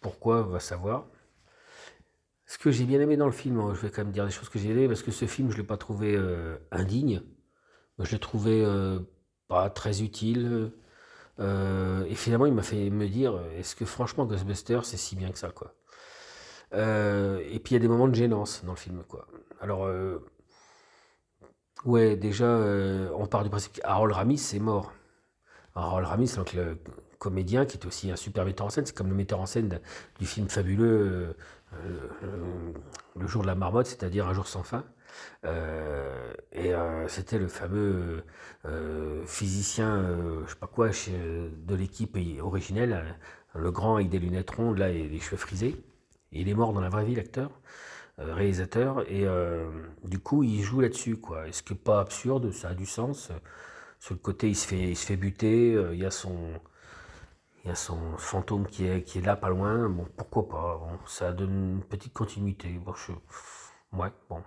pourquoi, 0.00 0.46
on 0.46 0.50
va 0.50 0.60
savoir. 0.60 1.08
Ce 2.54 2.58
que 2.58 2.70
j'ai 2.70 2.84
bien 2.84 3.00
aimé 3.00 3.16
dans 3.16 3.26
le 3.26 3.32
film, 3.32 3.58
hein, 3.58 3.72
je 3.74 3.80
vais 3.80 3.90
quand 3.90 4.04
même 4.04 4.12
dire 4.12 4.24
des 4.24 4.30
choses 4.30 4.48
que 4.48 4.60
j'ai 4.60 4.70
aimé, 4.70 4.86
parce 4.86 5.02
que 5.02 5.10
ce 5.10 5.24
film, 5.24 5.50
je 5.50 5.56
ne 5.56 5.62
l'ai 5.62 5.66
pas 5.66 5.76
trouvé 5.76 6.14
euh, 6.14 6.56
indigne. 6.70 7.20
Je 7.98 8.12
l'ai 8.12 8.20
trouvé 8.20 8.64
euh, 8.64 9.00
pas 9.48 9.68
très 9.70 10.02
utile. 10.02 10.70
Euh, 11.40 12.04
et 12.04 12.14
finalement, 12.14 12.46
il 12.46 12.54
m'a 12.54 12.62
fait 12.62 12.90
me 12.90 13.08
dire, 13.08 13.42
est-ce 13.58 13.74
que 13.74 13.84
franchement 13.84 14.24
Ghostbusters, 14.24 14.84
c'est 14.84 14.96
si 14.96 15.16
bien 15.16 15.32
que 15.32 15.38
ça, 15.38 15.50
quoi? 15.50 15.74
et 16.72 17.60
puis 17.62 17.72
il 17.72 17.72
y 17.72 17.76
a 17.76 17.80
des 17.80 17.88
moments 17.88 18.08
de 18.08 18.14
gênance 18.14 18.64
dans 18.64 18.72
le 18.72 18.78
film, 18.78 19.02
quoi. 19.08 19.26
Alors, 19.60 19.88
ouais, 21.84 22.16
déjà, 22.16 22.46
on 23.16 23.26
part 23.26 23.42
du 23.42 23.50
principe 23.50 23.74
qu'Harold 23.74 24.14
Ramis 24.14 24.50
est 24.54 24.60
mort. 24.60 24.92
Harold 25.74 26.06
Ramis, 26.06 26.34
donc 26.36 26.52
le 26.52 26.78
comédien 27.18 27.64
qui 27.64 27.78
est 27.78 27.86
aussi 27.86 28.10
un 28.10 28.16
super 28.16 28.44
metteur 28.44 28.66
en 28.66 28.70
scène, 28.70 28.86
c'est 28.86 28.96
comme 28.96 29.08
le 29.08 29.14
metteur 29.14 29.40
en 29.40 29.46
scène 29.46 29.80
du 30.18 30.26
film 30.26 30.48
fabuleux 30.48 31.36
le 33.16 33.26
jour 33.26 33.42
de 33.42 33.46
la 33.46 33.54
marmotte, 33.54 33.86
c'est-à-dire 33.86 34.26
un 34.28 34.34
jour 34.34 34.46
sans 34.46 34.62
fin. 34.62 34.84
Euh, 35.44 36.32
et 36.52 36.74
euh, 36.74 37.06
c'était 37.08 37.38
le 37.38 37.48
fameux 37.48 38.24
physicien, 39.26 40.16
je 40.46 40.50
sais 40.50 40.58
pas 40.58 40.66
quoi, 40.66 40.88
de 40.88 41.74
l'équipe 41.74 42.16
originelle, 42.40 43.18
le 43.54 43.70
grand 43.70 43.96
avec 43.96 44.08
des 44.08 44.18
lunettes 44.18 44.50
rondes 44.50 44.78
là 44.78 44.90
et 44.90 45.08
des 45.08 45.20
cheveux 45.20 45.36
frisés. 45.36 45.76
il 46.32 46.48
est 46.48 46.54
mort 46.54 46.72
dans 46.72 46.80
la 46.80 46.88
vraie 46.88 47.04
vie, 47.04 47.14
l'acteur, 47.14 47.50
réalisateur, 48.18 49.04
et 49.10 49.26
du 50.04 50.18
coup 50.18 50.42
il 50.44 50.62
joue 50.62 50.80
là-dessus 50.80 51.16
quoi. 51.18 51.46
Est-ce 51.46 51.62
que 51.62 51.74
pas 51.74 52.00
absurde, 52.00 52.50
ça 52.52 52.68
a 52.70 52.74
du 52.74 52.86
sens. 52.86 53.30
Sur 54.00 54.14
le 54.14 54.20
côté, 54.20 54.48
il 54.48 54.56
se 54.56 54.66
fait, 54.66 54.90
il 54.90 54.96
se 54.96 55.06
fait 55.06 55.16
buter, 55.16 55.72
il 55.92 55.98
y 55.98 56.06
a 56.06 56.10
son 56.10 56.48
il 57.64 57.68
y 57.68 57.70
a 57.70 57.74
son 57.74 57.98
fantôme 58.18 58.66
qui 58.66 58.86
est, 58.86 59.02
qui 59.02 59.18
est 59.18 59.22
là, 59.22 59.36
pas 59.36 59.48
loin. 59.48 59.88
Bon, 59.88 60.06
pourquoi 60.16 60.48
pas 60.48 60.80
Ça 61.06 61.32
donne 61.32 61.76
une 61.76 61.82
petite 61.82 62.12
continuité. 62.12 62.68
Bon, 62.84 62.94
Ouais, 63.92 64.12
bon. 64.28 64.42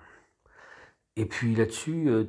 Et 1.15 1.25
puis 1.25 1.55
là-dessus, 1.55 2.09
euh, 2.09 2.25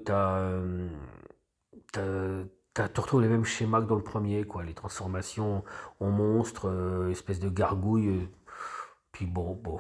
tu 1.93 2.01
as, 2.01 3.01
retrouves 3.01 3.23
les 3.23 3.29
mêmes 3.29 3.45
schémas 3.45 3.83
que 3.83 3.87
dans 3.87 3.97
le 3.97 4.03
premier, 4.03 4.45
quoi. 4.45 4.65
Les 4.65 4.75
transformations 4.75 5.63
en 6.01 6.11
monstres, 6.11 6.69
euh, 6.69 7.11
espèce 7.11 7.41
de 7.41 7.51
gargouille. 7.51 8.09
Euh, 8.09 8.27
puis 9.13 9.27
bon, 9.27 9.55
bon. 9.63 9.79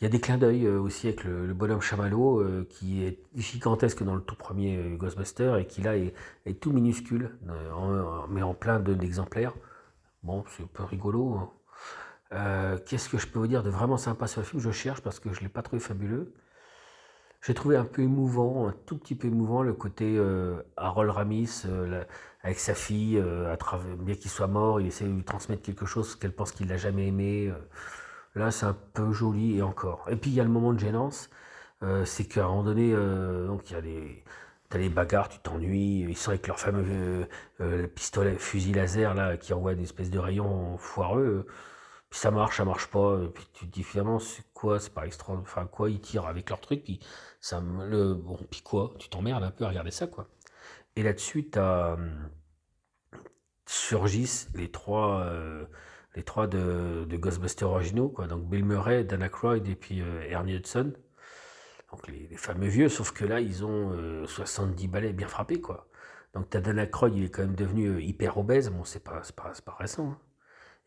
Il 0.00 0.04
y 0.04 0.06
a 0.06 0.10
des 0.10 0.20
clins 0.20 0.38
d'œil 0.38 0.68
aussi 0.68 1.06
avec 1.08 1.24
le, 1.24 1.54
bonhomme 1.54 1.80
chamallow 1.80 2.64
qui 2.68 3.04
est 3.04 3.22
gigantesque 3.36 4.02
dans 4.02 4.16
le 4.16 4.22
tout 4.22 4.34
premier 4.34 4.96
Ghostbuster 4.96 5.56
et 5.60 5.66
qui 5.66 5.82
là 5.82 5.96
est, 5.96 6.14
tout 6.60 6.72
minuscule, 6.72 7.38
mais 8.28 8.42
en 8.42 8.54
plein 8.54 8.80
d'exemplaires. 8.80 9.54
Bon, 10.22 10.44
c'est 10.48 10.62
un 10.64 10.66
peu 10.66 10.84
rigolo. 10.84 11.34
Hein. 11.34 11.50
Euh, 12.32 12.78
qu'est-ce 12.86 13.08
que 13.08 13.18
je 13.18 13.26
peux 13.26 13.38
vous 13.38 13.46
dire 13.46 13.62
de 13.62 13.70
vraiment 13.70 13.96
sympa 13.96 14.26
sur 14.26 14.40
le 14.40 14.46
film? 14.46 14.60
Je 14.60 14.70
cherche 14.70 15.00
parce 15.00 15.20
que 15.20 15.32
je 15.32 15.38
ne 15.40 15.44
l'ai 15.44 15.48
pas 15.48 15.62
trouvé 15.62 15.80
fabuleux. 15.80 16.34
J'ai 17.42 17.54
trouvé 17.54 17.76
un 17.76 17.84
peu 17.84 18.02
émouvant, 18.02 18.68
un 18.68 18.74
tout 18.86 18.98
petit 18.98 19.14
peu 19.14 19.28
émouvant, 19.28 19.62
le 19.62 19.72
côté 19.72 20.16
euh, 20.18 20.60
Harold 20.76 21.10
Ramis 21.10 21.62
euh, 21.66 22.02
avec 22.42 22.58
sa 22.58 22.74
fille, 22.74 23.22
bien 24.00 24.14
qu'il 24.16 24.30
soit 24.30 24.48
mort, 24.48 24.80
il 24.80 24.88
essaie 24.88 25.04
de 25.04 25.12
lui 25.12 25.24
transmettre 25.24 25.62
quelque 25.62 25.86
chose 25.86 26.16
qu'elle 26.16 26.34
pense 26.34 26.52
qu'il 26.52 26.66
n'a 26.66 26.76
jamais 26.76 27.06
aimé. 27.06 27.52
là, 28.34 28.50
c'est 28.50 28.66
un 28.66 28.76
peu 28.94 29.12
joli 29.12 29.58
et 29.58 29.62
encore. 29.62 30.06
Et 30.10 30.16
puis 30.16 30.30
il 30.30 30.34
y 30.34 30.40
a 30.40 30.44
le 30.44 30.50
moment 30.50 30.72
de 30.72 30.78
gênance, 30.80 31.30
c'est 32.04 32.24
qu'à 32.26 32.44
un 32.44 32.48
moment 32.48 32.64
donné, 32.64 32.92
donc 32.94 33.70
il 33.70 33.74
y 33.74 33.76
a 33.76 33.82
des 33.82 34.24
T'as 34.68 34.78
les 34.78 34.90
bagarres, 34.90 35.28
tu 35.28 35.38
t'ennuies, 35.38 36.00
ils 36.08 36.16
sont 36.16 36.30
avec 36.30 36.46
leur 36.46 36.60
fameux 36.60 36.84
euh, 36.86 37.26
euh, 37.60 37.86
pistolet, 37.86 38.34
fusil 38.38 38.72
laser 38.72 39.14
là, 39.14 39.36
qui 39.38 39.54
envoie 39.54 39.72
une 39.72 39.82
espèce 39.82 40.10
de 40.10 40.18
rayon 40.18 40.76
foireux. 40.76 41.46
Puis 42.10 42.20
ça 42.20 42.30
marche, 42.30 42.58
ça 42.58 42.64
marche 42.64 42.86
pas. 42.88 43.18
puis 43.34 43.46
tu 43.52 43.66
te 43.66 43.72
dis 43.72 43.82
finalement, 43.82 44.18
c'est 44.18 44.44
quoi, 44.54 44.80
c'est 44.80 44.92
pas 44.92 45.06
extra. 45.06 45.34
Enfin, 45.34 45.66
quoi, 45.66 45.90
ils 45.90 46.00
tirent 46.00 46.26
avec 46.26 46.50
leur 46.50 46.60
truc, 46.60 46.84
puis 46.84 47.00
ça 47.40 47.60
le. 47.60 48.14
Bon, 48.14 48.38
puis 48.50 48.62
quoi, 48.62 48.94
tu 48.98 49.08
t'emmerdes 49.08 49.44
un 49.44 49.50
peu 49.50 49.64
à 49.64 49.68
regarder 49.68 49.90
ça, 49.90 50.06
quoi. 50.06 50.28
Et 50.96 51.02
là-dessus, 51.02 51.48
t'as. 51.50 51.96
surgissent 53.66 54.48
les 54.54 54.70
trois. 54.70 55.22
Euh, 55.24 55.64
les 56.14 56.22
trois 56.24 56.46
de, 56.46 57.04
de 57.04 57.16
Ghostbusters 57.16 57.68
originaux, 57.70 58.08
quoi. 58.08 58.26
Donc 58.26 58.44
Bill 58.48 58.64
Murray, 58.64 59.04
Dana 59.04 59.26
Aykroyd 59.26 59.68
et 59.68 59.74
puis 59.76 60.00
euh, 60.02 60.22
Ernie 60.28 60.54
Hudson. 60.56 60.92
Donc 61.90 62.06
les, 62.08 62.36
fameux 62.36 62.68
vieux, 62.68 62.88
sauf 62.88 63.12
que 63.12 63.24
là, 63.24 63.40
ils 63.40 63.64
ont 63.64 63.92
euh, 63.92 64.26
70 64.26 64.88
balais 64.88 65.12
bien 65.12 65.28
frappés, 65.28 65.60
quoi. 65.60 65.88
Donc 66.34 66.50
t'as 66.50 66.60
Aykroyd, 66.60 67.14
il 67.16 67.24
est 67.24 67.30
quand 67.30 67.42
même 67.42 67.54
devenu 67.56 67.86
euh, 67.88 68.02
hyper 68.02 68.36
obèse. 68.38 68.70
Bon, 68.70 68.84
c'est 68.84 69.02
pas, 69.02 69.22
pas, 69.36 69.52
pas 69.64 69.76
récent. 69.78 70.10
hein. 70.10 70.18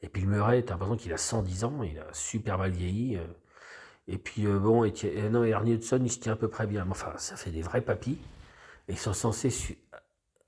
Et 0.03 0.09
puis 0.09 0.23
Bill 0.23 0.31
Murray, 0.31 0.63
t'as 0.63 0.73
l'impression 0.75 0.97
qu'il 0.97 1.13
a 1.13 1.17
110 1.17 1.63
ans, 1.65 1.83
il 1.83 1.99
a 1.99 2.07
super 2.13 2.57
mal 2.57 2.71
vieilli. 2.71 3.17
euh. 3.17 3.27
Et 4.07 4.17
puis 4.17 4.45
euh, 4.47 4.59
bon, 4.59 4.83
et, 4.85 4.93
euh, 5.05 5.29
non, 5.29 5.43
Ernie 5.43 5.73
Hudson, 5.75 5.99
il 6.03 6.11
se 6.11 6.19
tient 6.19 6.33
à 6.33 6.35
peu 6.35 6.49
près 6.49 6.67
bien. 6.67 6.87
Enfin, 6.89 7.13
ça 7.17 7.35
fait 7.37 7.51
des 7.51 7.61
vrais 7.61 7.81
papis. 7.81 8.19
Et 8.89 8.93
ils 8.93 8.97
sont 8.99 9.13
censés 9.13 9.51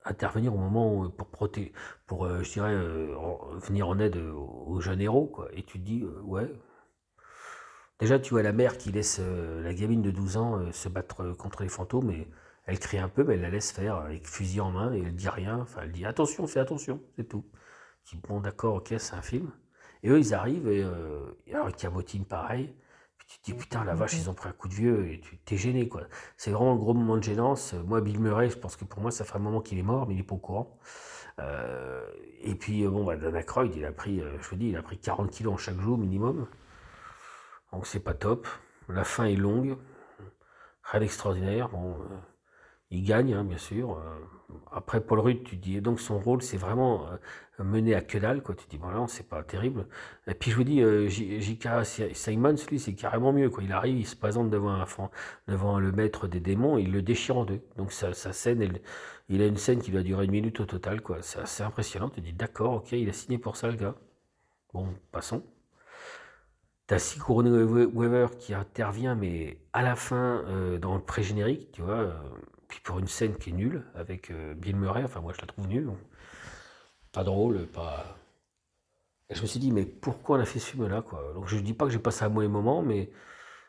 intervenir 0.04 0.54
au 0.54 0.58
moment 0.58 1.08
pour 1.10 1.28
protéger, 1.28 1.72
pour, 2.06 2.24
euh, 2.26 2.42
je 2.42 2.52
dirais, 2.52 2.74
euh, 2.74 3.16
en- 3.16 3.56
venir 3.58 3.88
en 3.88 3.98
aide 3.98 4.16
aux, 4.16 4.80
jeunes 4.80 5.00
héros, 5.00 5.26
quoi. 5.26 5.48
Et 5.54 5.62
tu 5.62 5.78
te 5.80 5.84
dis, 5.84 6.02
euh, 6.02 6.20
ouais. 6.22 6.50
Déjà, 8.00 8.18
tu 8.18 8.30
vois 8.30 8.42
la 8.42 8.52
mère 8.52 8.76
qui 8.78 8.92
laisse 8.92 9.18
euh, 9.20 9.62
la 9.62 9.72
gamine 9.74 10.02
de 10.02 10.10
12 10.10 10.36
ans 10.36 10.56
euh, 10.58 10.72
se 10.72 10.88
battre 10.88 11.22
euh, 11.22 11.34
contre 11.34 11.62
les 11.62 11.68
fantômes 11.68 12.10
et 12.10 12.28
elle 12.66 12.78
crie 12.78 12.98
un 12.98 13.08
peu, 13.08 13.24
mais 13.24 13.34
elle 13.34 13.42
la 13.42 13.50
laisse 13.50 13.72
faire 13.72 13.96
avec 13.96 14.26
fusil 14.26 14.60
en 14.60 14.70
main 14.70 14.92
et 14.94 15.00
elle 15.00 15.14
dit 15.14 15.28
rien. 15.28 15.58
Enfin, 15.60 15.82
elle 15.84 15.92
dit 15.92 16.04
attention, 16.04 16.46
fais 16.46 16.60
attention, 16.60 17.00
c'est 17.16 17.28
tout. 17.28 17.44
Je 18.04 18.12
dis, 18.16 18.22
bon, 18.28 18.40
d'accord, 18.40 18.76
ok, 18.76 18.94
c'est 18.98 19.14
un 19.14 19.22
film. 19.22 19.50
Et 20.02 20.10
eux, 20.10 20.18
ils 20.18 20.34
arrivent 20.34 20.68
et 20.68 20.82
euh, 20.82 21.24
alors 21.52 21.68
ils 21.68 21.74
cabotinent 21.74 22.24
pareil. 22.24 22.74
Puis 23.18 23.26
tu 23.28 23.38
te 23.38 23.44
dis, 23.46 23.54
putain, 23.54 23.84
la 23.84 23.94
vache, 23.94 24.14
ils 24.14 24.28
ont 24.30 24.34
pris 24.34 24.48
un 24.48 24.52
coup 24.52 24.68
de 24.68 24.74
vieux 24.74 25.08
et 25.10 25.20
tu 25.20 25.38
t'es 25.38 25.56
gêné, 25.56 25.88
quoi. 25.88 26.02
C'est 26.36 26.50
vraiment 26.50 26.72
un 26.72 26.76
gros 26.76 26.94
moment 26.94 27.16
de 27.16 27.22
gênance. 27.22 27.74
Moi, 27.86 28.00
Bill 28.00 28.20
Murray, 28.20 28.50
je 28.50 28.58
pense 28.58 28.76
que 28.76 28.84
pour 28.84 29.00
moi, 29.00 29.10
ça 29.10 29.24
fait 29.24 29.36
un 29.36 29.38
moment 29.40 29.60
qu'il 29.60 29.78
est 29.78 29.82
mort, 29.82 30.06
mais 30.06 30.14
il 30.14 30.18
n'est 30.18 30.22
pas 30.24 30.34
au 30.34 30.38
courant. 30.38 30.78
Euh, 31.40 32.04
et 32.42 32.54
puis, 32.54 32.86
bon, 32.86 33.04
bah, 33.04 33.16
Dan 33.16 33.36
Aykroyd, 33.36 33.74
il 33.76 33.84
a 33.84 33.92
pris, 33.92 34.20
je 34.20 34.48
vous 34.48 34.56
dis, 34.56 34.68
il 34.68 34.76
a 34.76 34.82
pris 34.82 34.98
40 34.98 35.30
kilos 35.30 35.54
en 35.54 35.56
chaque 35.56 35.80
jour 35.80 35.98
minimum. 35.98 36.46
Donc, 37.74 37.86
c'est 37.86 38.00
pas 38.00 38.14
top. 38.14 38.46
La 38.88 39.04
fin 39.04 39.24
est 39.24 39.36
longue. 39.36 39.76
Rien 40.84 41.00
d'extraordinaire. 41.00 41.68
Bon, 41.70 41.94
euh, 41.94 42.16
il 42.90 43.02
gagne, 43.02 43.34
hein, 43.34 43.44
bien 43.44 43.58
sûr. 43.58 43.98
Euh, 43.98 44.54
après, 44.70 45.00
Paul 45.00 45.18
Rudd, 45.18 45.42
tu 45.42 45.56
dis, 45.56 45.80
donc 45.80 45.98
son 46.00 46.18
rôle, 46.20 46.42
c'est 46.42 46.56
vraiment 46.56 47.08
euh, 47.08 47.64
mené 47.64 47.94
à 47.94 48.00
que 48.00 48.18
dalle, 48.18 48.42
quoi. 48.42 48.54
Tu 48.54 48.66
dis, 48.68 48.78
bon, 48.78 48.88
là, 48.88 49.04
c'est 49.08 49.28
pas 49.28 49.42
terrible. 49.42 49.88
Et 50.28 50.34
puis, 50.34 50.52
je 50.52 50.56
vous 50.56 50.64
dis, 50.64 50.82
euh, 50.82 51.08
J.K. 51.08 51.84
Simons, 52.12 52.54
lui, 52.70 52.78
c'est 52.78 52.94
carrément 52.94 53.32
mieux, 53.32 53.50
quoi. 53.50 53.64
Il 53.64 53.72
arrive, 53.72 53.98
il 53.98 54.06
se 54.06 54.14
présente 54.14 54.50
devant, 54.50 54.70
un, 54.70 54.86
devant 55.48 55.80
le 55.80 55.90
maître 55.90 56.28
des 56.28 56.40
démons, 56.40 56.78
il 56.78 56.92
le 56.92 57.02
déchire 57.02 57.38
en 57.38 57.44
deux. 57.44 57.60
Donc, 57.76 57.90
sa, 57.90 58.12
scène, 58.14 58.78
il 59.28 59.42
a 59.42 59.46
une 59.46 59.56
scène 59.56 59.80
qui 59.80 59.90
doit 59.90 60.02
durer 60.02 60.26
une 60.26 60.30
minute 60.30 60.60
au 60.60 60.66
total. 60.66 61.00
C'est 61.22 61.40
assez 61.40 61.62
impressionnant. 61.64 62.10
Tu 62.10 62.20
dis, 62.20 62.32
d'accord, 62.32 62.74
ok, 62.74 62.92
il 62.92 63.08
a 63.08 63.12
signé 63.12 63.38
pour 63.38 63.56
ça, 63.56 63.68
le 63.68 63.76
gars. 63.76 63.96
Bon, 64.72 64.88
passons. 65.10 65.42
T'as 66.86 66.98
Sigourney 66.98 67.50
Weaver 67.50 68.36
qui 68.38 68.52
intervient, 68.52 69.14
mais 69.14 69.58
à 69.72 69.82
la 69.82 69.96
fin, 69.96 70.44
euh, 70.48 70.78
dans 70.78 70.94
le 70.94 71.00
pré-générique, 71.00 71.72
tu 71.72 71.80
vois, 71.80 71.94
euh, 71.94 72.12
puis 72.68 72.80
pour 72.84 72.98
une 72.98 73.06
scène 73.08 73.36
qui 73.36 73.50
est 73.50 73.52
nulle, 73.54 73.84
avec 73.94 74.30
euh, 74.30 74.54
Bill 74.54 74.76
Murray, 74.76 75.02
enfin 75.02 75.20
moi 75.20 75.32
je 75.34 75.40
la 75.40 75.46
trouve 75.46 75.66
nulle, 75.66 75.90
pas 77.12 77.24
drôle, 77.24 77.66
pas... 77.68 78.18
Et 79.30 79.34
je 79.34 79.42
me 79.42 79.46
suis 79.46 79.60
dit, 79.60 79.72
mais 79.72 79.86
pourquoi 79.86 80.36
on 80.38 80.40
a 80.40 80.44
fait 80.44 80.58
ce 80.58 80.70
film-là, 80.70 81.02
quoi? 81.02 81.32
Donc 81.34 81.48
je 81.48 81.56
dis 81.58 81.72
pas 81.74 81.86
que 81.86 81.90
j'ai 81.92 81.98
passé 81.98 82.24
un 82.24 82.28
mauvais 82.28 82.48
moment, 82.48 82.82
mais 82.82 83.10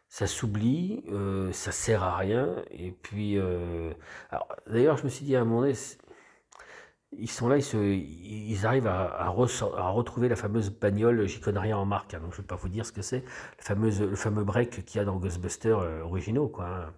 ça 0.09 0.27
s'oublie, 0.27 1.05
ça 1.53 1.71
sert 1.71 2.03
à 2.03 2.17
rien, 2.17 2.55
et 2.71 2.91
puis... 2.91 3.39
d'ailleurs, 4.67 4.97
je 4.97 5.05
me 5.05 5.09
suis 5.09 5.25
dit 5.25 5.35
à 5.35 5.41
un 5.41 5.45
moment 5.45 5.61
donné, 5.61 5.73
ils 7.19 7.29
sont 7.29 7.47
là, 7.47 7.57
ils, 7.57 8.65
arrivent 8.65 8.87
à, 8.87 9.27
retrouver 9.29 10.29
la 10.29 10.35
fameuse 10.35 10.69
bagnole, 10.69 11.27
j'y 11.27 11.39
connais 11.39 11.59
rien 11.59 11.77
en 11.77 11.85
marque, 11.85 12.13
hein, 12.13 12.19
donc 12.19 12.31
je 12.31 12.37
ne 12.37 12.41
vais 12.41 12.47
pas 12.47 12.55
vous 12.55 12.69
dire 12.69 12.85
ce 12.85 12.91
que 12.91 13.01
c'est, 13.01 13.23
le 13.69 14.15
fameux 14.15 14.43
break 14.43 14.85
qu'il 14.85 14.99
y 14.99 15.01
a 15.01 15.05
dans 15.05 15.17
Ghostbusters 15.17 15.79
euh, 15.79 16.01
originaux, 16.01 16.47
quoi. 16.47 16.65
hein. 16.65 16.93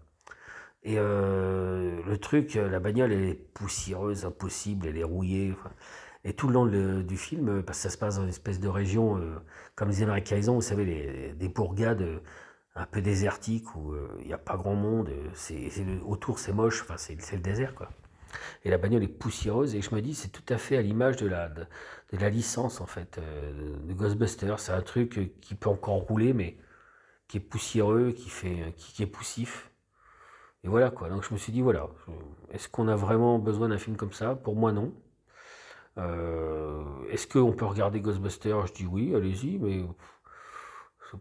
Et 0.87 0.95
euh, 0.97 2.01
le 2.07 2.17
truc, 2.17 2.55
euh, 2.55 2.69
la 2.69 2.79
bagnole, 2.79 3.11
elle 3.11 3.23
est 3.23 3.33
poussiéreuse, 3.53 4.25
impossible, 4.25 4.87
elle 4.87 4.97
est 4.97 5.03
rouillée. 5.03 5.53
Et 6.23 6.33
tout 6.33 6.47
le 6.47 6.53
long 6.53 6.65
du 6.65 7.17
film, 7.17 7.49
euh, 7.49 7.61
parce 7.61 7.79
que 7.79 7.83
ça 7.83 7.89
se 7.89 7.97
passe 7.97 8.15
dans 8.17 8.23
une 8.23 8.29
espèce 8.29 8.59
de 8.59 8.67
région, 8.69 9.21
comme 9.75 9.89
les 9.89 10.03
Américains 10.03 10.39
vous 10.39 10.61
savez, 10.61 11.33
des 11.37 11.49
bourgades 11.49 12.21
un 12.75 12.85
peu 12.85 13.01
désertiques 13.01 13.75
où 13.75 13.95
il 14.21 14.27
n'y 14.27 14.33
a 14.33 14.37
pas 14.37 14.55
grand 14.57 14.75
monde, 14.75 15.09
autour 16.05 16.39
c'est 16.39 16.53
moche, 16.53 16.83
enfin 16.83 16.95
c'est 16.97 17.33
le 17.33 17.41
désert, 17.41 17.75
quoi. 17.75 17.89
Et 18.63 18.69
la 18.69 18.77
bagnole 18.77 19.03
est 19.03 19.07
poussiéreuse, 19.07 19.75
et 19.75 19.81
je 19.81 19.93
me 19.95 20.01
dis, 20.01 20.15
c'est 20.15 20.29
tout 20.29 20.45
à 20.49 20.57
fait 20.57 20.77
à 20.77 20.81
l'image 20.81 21.17
de 21.17 21.27
la, 21.27 21.49
de, 21.49 21.65
la 22.13 22.29
licence, 22.29 22.81
en 22.81 22.85
fait, 22.85 23.17
euh, 23.17 23.77
de 23.83 23.93
Ghostbusters. 23.93 24.59
C'est 24.59 24.73
un 24.73 24.81
truc 24.81 25.17
euh, 25.17 25.31
qui 25.41 25.55
peut 25.55 25.69
encore 25.69 25.99
rouler, 26.01 26.33
mais 26.33 26.57
qui 27.27 27.37
est 27.37 27.41
poussiéreux, 27.41 28.11
qui, 28.11 28.29
fait, 28.29 28.73
qui, 28.77 28.93
qui 28.93 29.03
est 29.03 29.07
poussif. 29.07 29.71
Et 30.63 30.67
voilà, 30.67 30.91
quoi. 30.91 31.09
Donc 31.09 31.23
je 31.23 31.33
me 31.33 31.37
suis 31.37 31.51
dit, 31.53 31.61
voilà, 31.61 31.87
est-ce 32.51 32.67
qu'on 32.69 32.87
a 32.87 32.95
vraiment 32.95 33.39
besoin 33.39 33.69
d'un 33.69 33.77
film 33.77 33.95
comme 33.97 34.13
ça? 34.13 34.35
Pour 34.35 34.55
moi, 34.55 34.71
non. 34.71 34.93
Euh, 35.97 36.83
est-ce 37.09 37.27
qu'on 37.27 37.53
peut 37.53 37.65
regarder 37.65 38.01
Ghostbusters? 38.01 38.67
Je 38.67 38.73
dis 38.73 38.85
oui, 38.85 39.15
allez-y, 39.15 39.57
mais 39.59 39.83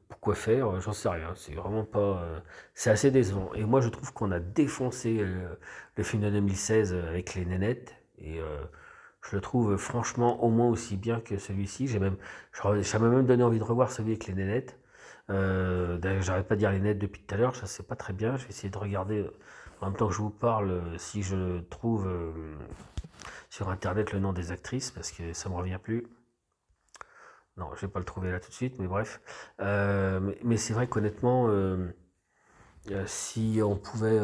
pourquoi 0.08 0.34
faire 0.34 0.80
J'en 0.80 0.92
sais 0.92 1.08
rien. 1.08 1.32
C'est 1.36 1.54
vraiment 1.54 1.84
pas. 1.84 1.98
euh, 2.22 2.40
c'est 2.74 2.90
assez 2.90 3.10
décevant. 3.10 3.52
Et 3.54 3.64
moi, 3.64 3.80
je 3.80 3.88
trouve 3.88 4.12
qu'on 4.12 4.30
a 4.32 4.40
défoncé 4.40 5.18
euh, 5.20 5.48
le 5.96 6.02
film 6.04 6.22
de 6.22 6.30
2016 6.30 6.94
avec 6.94 7.34
les 7.34 7.44
nénettes. 7.44 7.94
Et 8.18 8.40
euh, 8.40 8.62
je 9.22 9.36
le 9.36 9.42
trouve 9.42 9.76
franchement 9.76 10.42
au 10.44 10.50
moins 10.50 10.68
aussi 10.68 10.96
bien 10.96 11.20
que 11.20 11.38
celui-ci. 11.38 11.88
J'ai 11.88 11.98
même, 11.98 12.16
ça 12.82 12.98
m'a 12.98 13.08
même 13.08 13.26
donné 13.26 13.42
envie 13.42 13.58
de 13.58 13.64
revoir 13.64 13.90
celui 13.90 14.10
avec 14.12 14.26
les 14.26 14.34
nénettes. 14.34 14.78
Euh, 15.30 15.98
D'ailleurs, 15.98 16.22
j'arrête 16.22 16.46
pas 16.48 16.54
de 16.54 16.60
dire 16.60 16.70
les 16.70 16.78
nénettes 16.78 16.98
depuis 16.98 17.22
tout 17.22 17.34
à 17.34 17.38
l'heure. 17.38 17.56
Ça, 17.56 17.66
c'est 17.66 17.86
pas 17.86 17.96
très 17.96 18.12
bien. 18.12 18.36
Je 18.36 18.44
vais 18.44 18.50
essayer 18.50 18.70
de 18.70 18.78
regarder 18.78 19.18
euh, 19.18 19.30
en 19.80 19.86
même 19.86 19.96
temps 19.96 20.08
que 20.08 20.14
je 20.14 20.18
vous 20.20 20.30
parle 20.30 20.70
euh, 20.70 20.98
si 20.98 21.22
je 21.22 21.60
trouve 21.70 22.06
euh, 22.06 22.32
sur 23.50 23.68
internet 23.68 24.12
le 24.12 24.20
nom 24.20 24.32
des 24.32 24.52
actrices 24.52 24.90
parce 24.90 25.10
que 25.12 25.32
ça 25.32 25.48
me 25.48 25.54
revient 25.54 25.78
plus. 25.82 26.06
Non, 27.56 27.70
je 27.74 27.82
vais 27.82 27.88
pas 27.92 27.98
le 28.00 28.04
trouver 28.04 28.30
là 28.30 28.40
tout 28.40 28.48
de 28.50 28.54
suite, 28.54 28.78
mais 28.78 28.86
bref. 28.86 29.20
Euh, 29.60 30.20
mais 30.44 30.56
c'est 30.58 30.74
vrai 30.74 30.86
qu'honnêtement, 30.88 31.48
euh, 31.48 31.88
euh, 32.90 33.04
si 33.06 33.60
on 33.64 33.76
pouvait, 33.76 34.18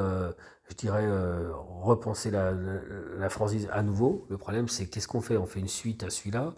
je 0.69 0.75
dirais, 0.77 1.09
repenser 1.53 2.31
la, 2.31 2.53
la, 2.53 3.29
franchise 3.31 3.69
à 3.73 3.83
nouveau, 3.83 4.27
le 4.31 4.37
problème 4.39 4.69
c'est 4.69 4.87
qu'est-ce 4.89 5.09
qu'on 5.09 5.23
fait? 5.23 5.37
On 5.37 5.47
fait 5.47 5.61
une 5.61 5.69
suite 5.69 6.05
à 6.05 6.11
celui-là. 6.11 6.55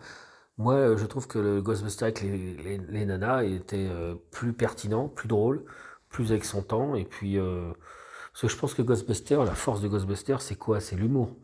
Moi, 0.58 0.96
je 0.96 1.06
trouve 1.06 1.26
que 1.28 1.38
le 1.38 1.62
Ghostbuster 1.62 2.04
avec 2.04 2.20
les, 2.22 2.56
les, 2.56 2.78
les 2.78 3.06
nanas 3.06 3.44
était 3.44 3.88
plus 4.30 4.52
pertinent, 4.52 5.08
plus 5.08 5.28
drôle, 5.28 5.64
plus 6.08 6.32
avec 6.32 6.44
son 6.44 6.62
temps. 6.62 6.94
Et 6.96 7.04
puis, 7.04 7.38
parce 7.38 8.42
que 8.42 8.48
je 8.48 8.56
pense 8.56 8.74
que 8.74 8.82
Ghostbuster, 8.82 9.36
la 9.44 9.54
force 9.54 9.80
de 9.80 9.88
Ghostbuster, 9.88 10.36
c'est 10.40 10.56
quoi? 10.56 10.80
C'est 10.80 10.96
l'humour. 10.96 11.36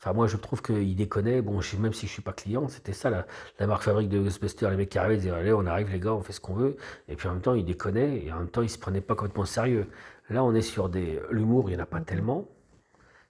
Enfin, 0.00 0.12
moi, 0.12 0.26
je 0.28 0.36
trouve 0.36 0.62
qu'il 0.62 0.94
déconnait. 0.96 1.42
Bon, 1.42 1.60
je, 1.60 1.76
même 1.76 1.92
si 1.92 2.06
je 2.06 2.12
suis 2.12 2.22
pas 2.22 2.32
client, 2.32 2.68
c'était 2.68 2.92
ça 2.92 3.10
la, 3.10 3.26
la 3.58 3.66
marque 3.66 3.82
fabrique 3.82 4.08
de 4.08 4.20
Ghostbusters. 4.20 4.70
Les 4.70 4.76
mecs 4.76 4.90
qui 4.90 4.98
arrivaient, 4.98 5.16
ils 5.16 5.20
disaient 5.20 5.32
Allez, 5.32 5.52
on 5.52 5.66
arrive, 5.66 5.90
les 5.90 6.00
gars, 6.00 6.14
on 6.14 6.22
fait 6.22 6.32
ce 6.32 6.40
qu'on 6.40 6.54
veut. 6.54 6.76
Et 7.08 7.16
puis 7.16 7.28
en 7.28 7.32
même 7.32 7.42
temps, 7.42 7.54
ils 7.54 7.64
déconnaient 7.64 8.24
et 8.24 8.32
en 8.32 8.38
même 8.38 8.48
temps, 8.50 8.62
ils 8.62 8.70
se 8.70 8.78
prenaient 8.78 9.00
pas 9.00 9.14
complètement 9.16 9.42
au 9.42 9.46
sérieux. 9.46 9.88
Là, 10.30 10.44
on 10.44 10.54
est 10.54 10.62
sur 10.62 10.88
des. 10.88 11.20
L'humour, 11.30 11.68
il 11.70 11.74
n'y 11.76 11.80
en 11.80 11.84
a 11.84 11.86
pas 11.86 12.00
tellement. 12.00 12.48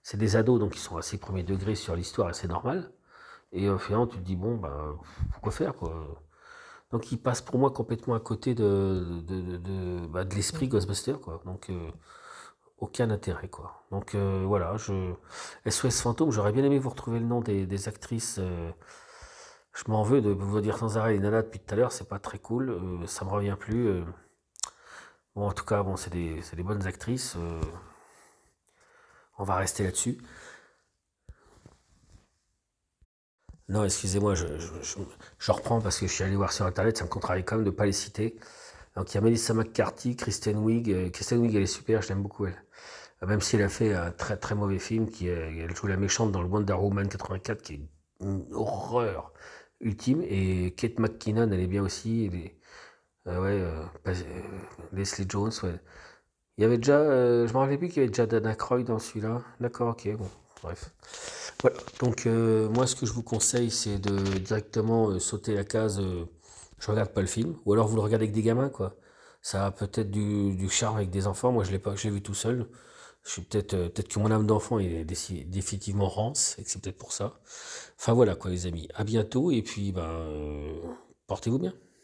C'est 0.02 0.18
des 0.18 0.36
ados, 0.36 0.60
donc 0.60 0.76
ils 0.76 0.80
sont 0.80 0.96
assez 0.96 1.18
premier 1.18 1.42
degré 1.44 1.74
sur 1.74 1.96
l'histoire 1.96 2.30
et 2.30 2.34
c'est 2.34 2.48
normal. 2.48 2.90
Et 3.52 3.68
euh, 3.68 3.78
finalement, 3.78 4.06
tu 4.08 4.18
te 4.18 4.24
dis 4.24 4.36
Bon, 4.36 4.56
bah, 4.56 4.94
pourquoi 5.32 5.52
faire, 5.52 5.74
quoi 5.74 6.24
Donc, 6.92 7.12
ils 7.12 7.18
passent 7.18 7.42
pour 7.42 7.58
moi 7.58 7.70
complètement 7.70 8.14
à 8.14 8.20
côté 8.20 8.54
de, 8.54 9.22
de, 9.26 9.40
de, 9.42 9.56
de, 9.58 10.06
bah, 10.08 10.24
de 10.24 10.34
l'esprit 10.34 10.68
Ghostbusters, 10.68 11.20
quoi. 11.20 11.42
Donc. 11.44 11.70
euh, 11.70 11.90
aucun 12.78 13.10
intérêt 13.10 13.48
quoi. 13.48 13.84
Donc 13.90 14.14
euh, 14.14 14.44
voilà, 14.46 14.76
je 14.76 15.14
SOS 15.64 16.00
Fantôme, 16.02 16.30
j'aurais 16.30 16.52
bien 16.52 16.64
aimé 16.64 16.78
vous 16.78 16.90
retrouver 16.90 17.18
le 17.20 17.26
nom 17.26 17.40
des, 17.40 17.88
actrices. 17.88 18.38
euh, 18.38 18.70
je 19.72 19.84
m'en 19.90 20.02
veux 20.02 20.20
de 20.20 20.30
vous 20.30 20.60
dire 20.60 20.76
sans 20.78 20.98
arrêt 20.98 21.12
les 21.14 21.20
nanas 21.20 21.42
depuis 21.42 21.60
tout 21.60 21.72
à 21.74 21.76
l'heure, 21.76 21.92
c'est 21.92 22.08
pas 22.08 22.18
très 22.18 22.38
cool, 22.38 22.70
euh, 22.70 23.06
ça 23.06 23.24
me 23.24 23.30
revient 23.30 23.56
plus. 23.58 24.02
Bon 25.34 25.46
en 25.48 25.52
tout 25.52 25.64
cas, 25.64 25.82
bon 25.82 25.96
c'est 25.96 26.10
des, 26.12 26.40
des 26.56 26.62
bonnes 26.62 26.86
actrices. 26.86 27.36
on 29.38 29.44
va 29.44 29.56
rester 29.56 29.84
là-dessus. 29.84 30.18
Non, 33.68 33.84
excusez-moi, 33.84 34.34
je, 34.34 34.46
je, 34.58 34.72
je- 34.82 34.98
je 35.38 35.52
reprends 35.52 35.80
parce 35.80 35.98
que 36.00 36.06
je 36.06 36.12
suis 36.12 36.24
allé 36.24 36.36
voir 36.36 36.52
sur 36.52 36.64
internet, 36.66 36.96
ça 36.98 37.04
me 37.04 37.08
contrarie 37.10 37.44
quand 37.44 37.56
même 37.56 37.64
de 37.64 37.70
ne 37.70 37.74
pas 37.76 37.86
les 37.86 37.92
citer. 37.92 38.36
Donc 38.98 39.12
il 39.12 39.14
y 39.14 39.18
a 39.18 39.20
Melissa 39.20 39.54
McCarthy, 39.54 40.16
Kristen 40.16 40.58
Wiig. 40.58 40.90
euh, 40.90 41.08
Kristen 41.10 41.38
Wiig, 41.38 41.54
elle 41.54 41.62
est 41.62 41.66
super, 41.66 42.02
je 42.02 42.08
l'aime 42.08 42.22
beaucoup 42.22 42.46
elle. 42.46 42.60
Euh, 43.22 43.26
Même 43.28 43.40
si 43.40 43.54
elle 43.54 43.62
a 43.62 43.68
fait 43.68 43.94
un 43.94 44.10
très 44.10 44.36
très 44.36 44.56
mauvais 44.56 44.80
film, 44.80 45.08
qui, 45.08 45.28
elle 45.28 45.74
joue 45.74 45.86
la 45.86 45.96
méchante 45.96 46.32
dans 46.32 46.42
le 46.42 46.48
Wonder 46.48 46.72
Woman 46.72 47.08
84, 47.08 47.62
qui 47.62 47.74
est 47.74 47.80
une 48.20 48.44
horreur 48.52 49.32
ultime. 49.80 50.22
Et 50.22 50.74
Kate 50.76 50.98
McKinnon, 50.98 51.48
elle 51.52 51.60
est 51.60 51.68
bien 51.68 51.84
aussi. 51.84 52.28
elle 53.24 53.32
euh, 53.32 53.84
ouais, 54.04 54.14
Leslie 54.92 55.26
Jones, 55.28 55.52
ouais. 55.62 55.80
Il 56.56 56.62
y 56.62 56.64
avait 56.64 56.78
déjà, 56.78 56.98
euh, 56.98 57.46
je 57.46 57.52
me 57.52 57.58
rappelais 57.58 57.78
plus 57.78 57.88
qu'il 57.88 57.98
y 57.98 58.00
avait 58.00 58.08
déjà 58.08 58.26
Dana 58.26 58.56
Croyd 58.56 58.84
dans 58.88 58.98
celui-là. 58.98 59.42
D'accord, 59.60 59.90
ok, 59.90 60.08
bon, 60.16 60.28
bref. 60.64 60.90
Voilà, 61.60 61.76
donc 62.00 62.26
moi 62.26 62.86
ce 62.86 62.94
que 62.96 63.04
je 63.04 63.12
vous 63.12 63.24
conseille 63.24 63.72
c'est 63.72 63.98
de 63.98 64.16
directement 64.38 65.18
sauter 65.18 65.54
la 65.54 65.64
case 65.64 66.00
je 66.78 66.90
regarde 66.90 67.10
pas 67.10 67.20
le 67.20 67.26
film. 67.26 67.56
Ou 67.64 67.72
alors 67.72 67.88
vous 67.88 67.96
le 67.96 68.02
regardez 68.02 68.24
avec 68.24 68.34
des 68.34 68.42
gamins, 68.42 68.68
quoi. 68.68 68.96
Ça 69.42 69.66
a 69.66 69.70
peut-être 69.70 70.10
du, 70.10 70.54
du 70.56 70.68
charme 70.68 70.96
avec 70.96 71.10
des 71.10 71.26
enfants. 71.26 71.52
Moi, 71.52 71.64
je 71.64 71.70
l'ai 71.70 71.78
pas, 71.78 71.94
je 71.96 72.08
vu 72.08 72.22
tout 72.22 72.34
seul. 72.34 72.68
Je 73.24 73.30
suis 73.32 73.42
peut-être, 73.42 73.74
euh, 73.74 73.88
peut-être 73.88 74.08
que 74.08 74.18
mon 74.18 74.30
âme 74.30 74.46
d'enfant 74.46 74.78
est 74.78 75.04
définitivement 75.04 76.08
rance 76.08 76.56
et 76.58 76.64
que 76.64 76.70
c'est 76.70 76.80
peut-être 76.80 76.98
pour 76.98 77.12
ça. 77.12 77.40
Enfin 77.98 78.14
voilà, 78.14 78.34
quoi, 78.36 78.50
les 78.50 78.66
amis. 78.66 78.88
À 78.94 79.04
bientôt 79.04 79.50
et 79.50 79.62
puis, 79.62 79.92
ben, 79.92 80.02
euh, 80.02 80.80
portez-vous 81.26 81.58
bien. 81.58 81.74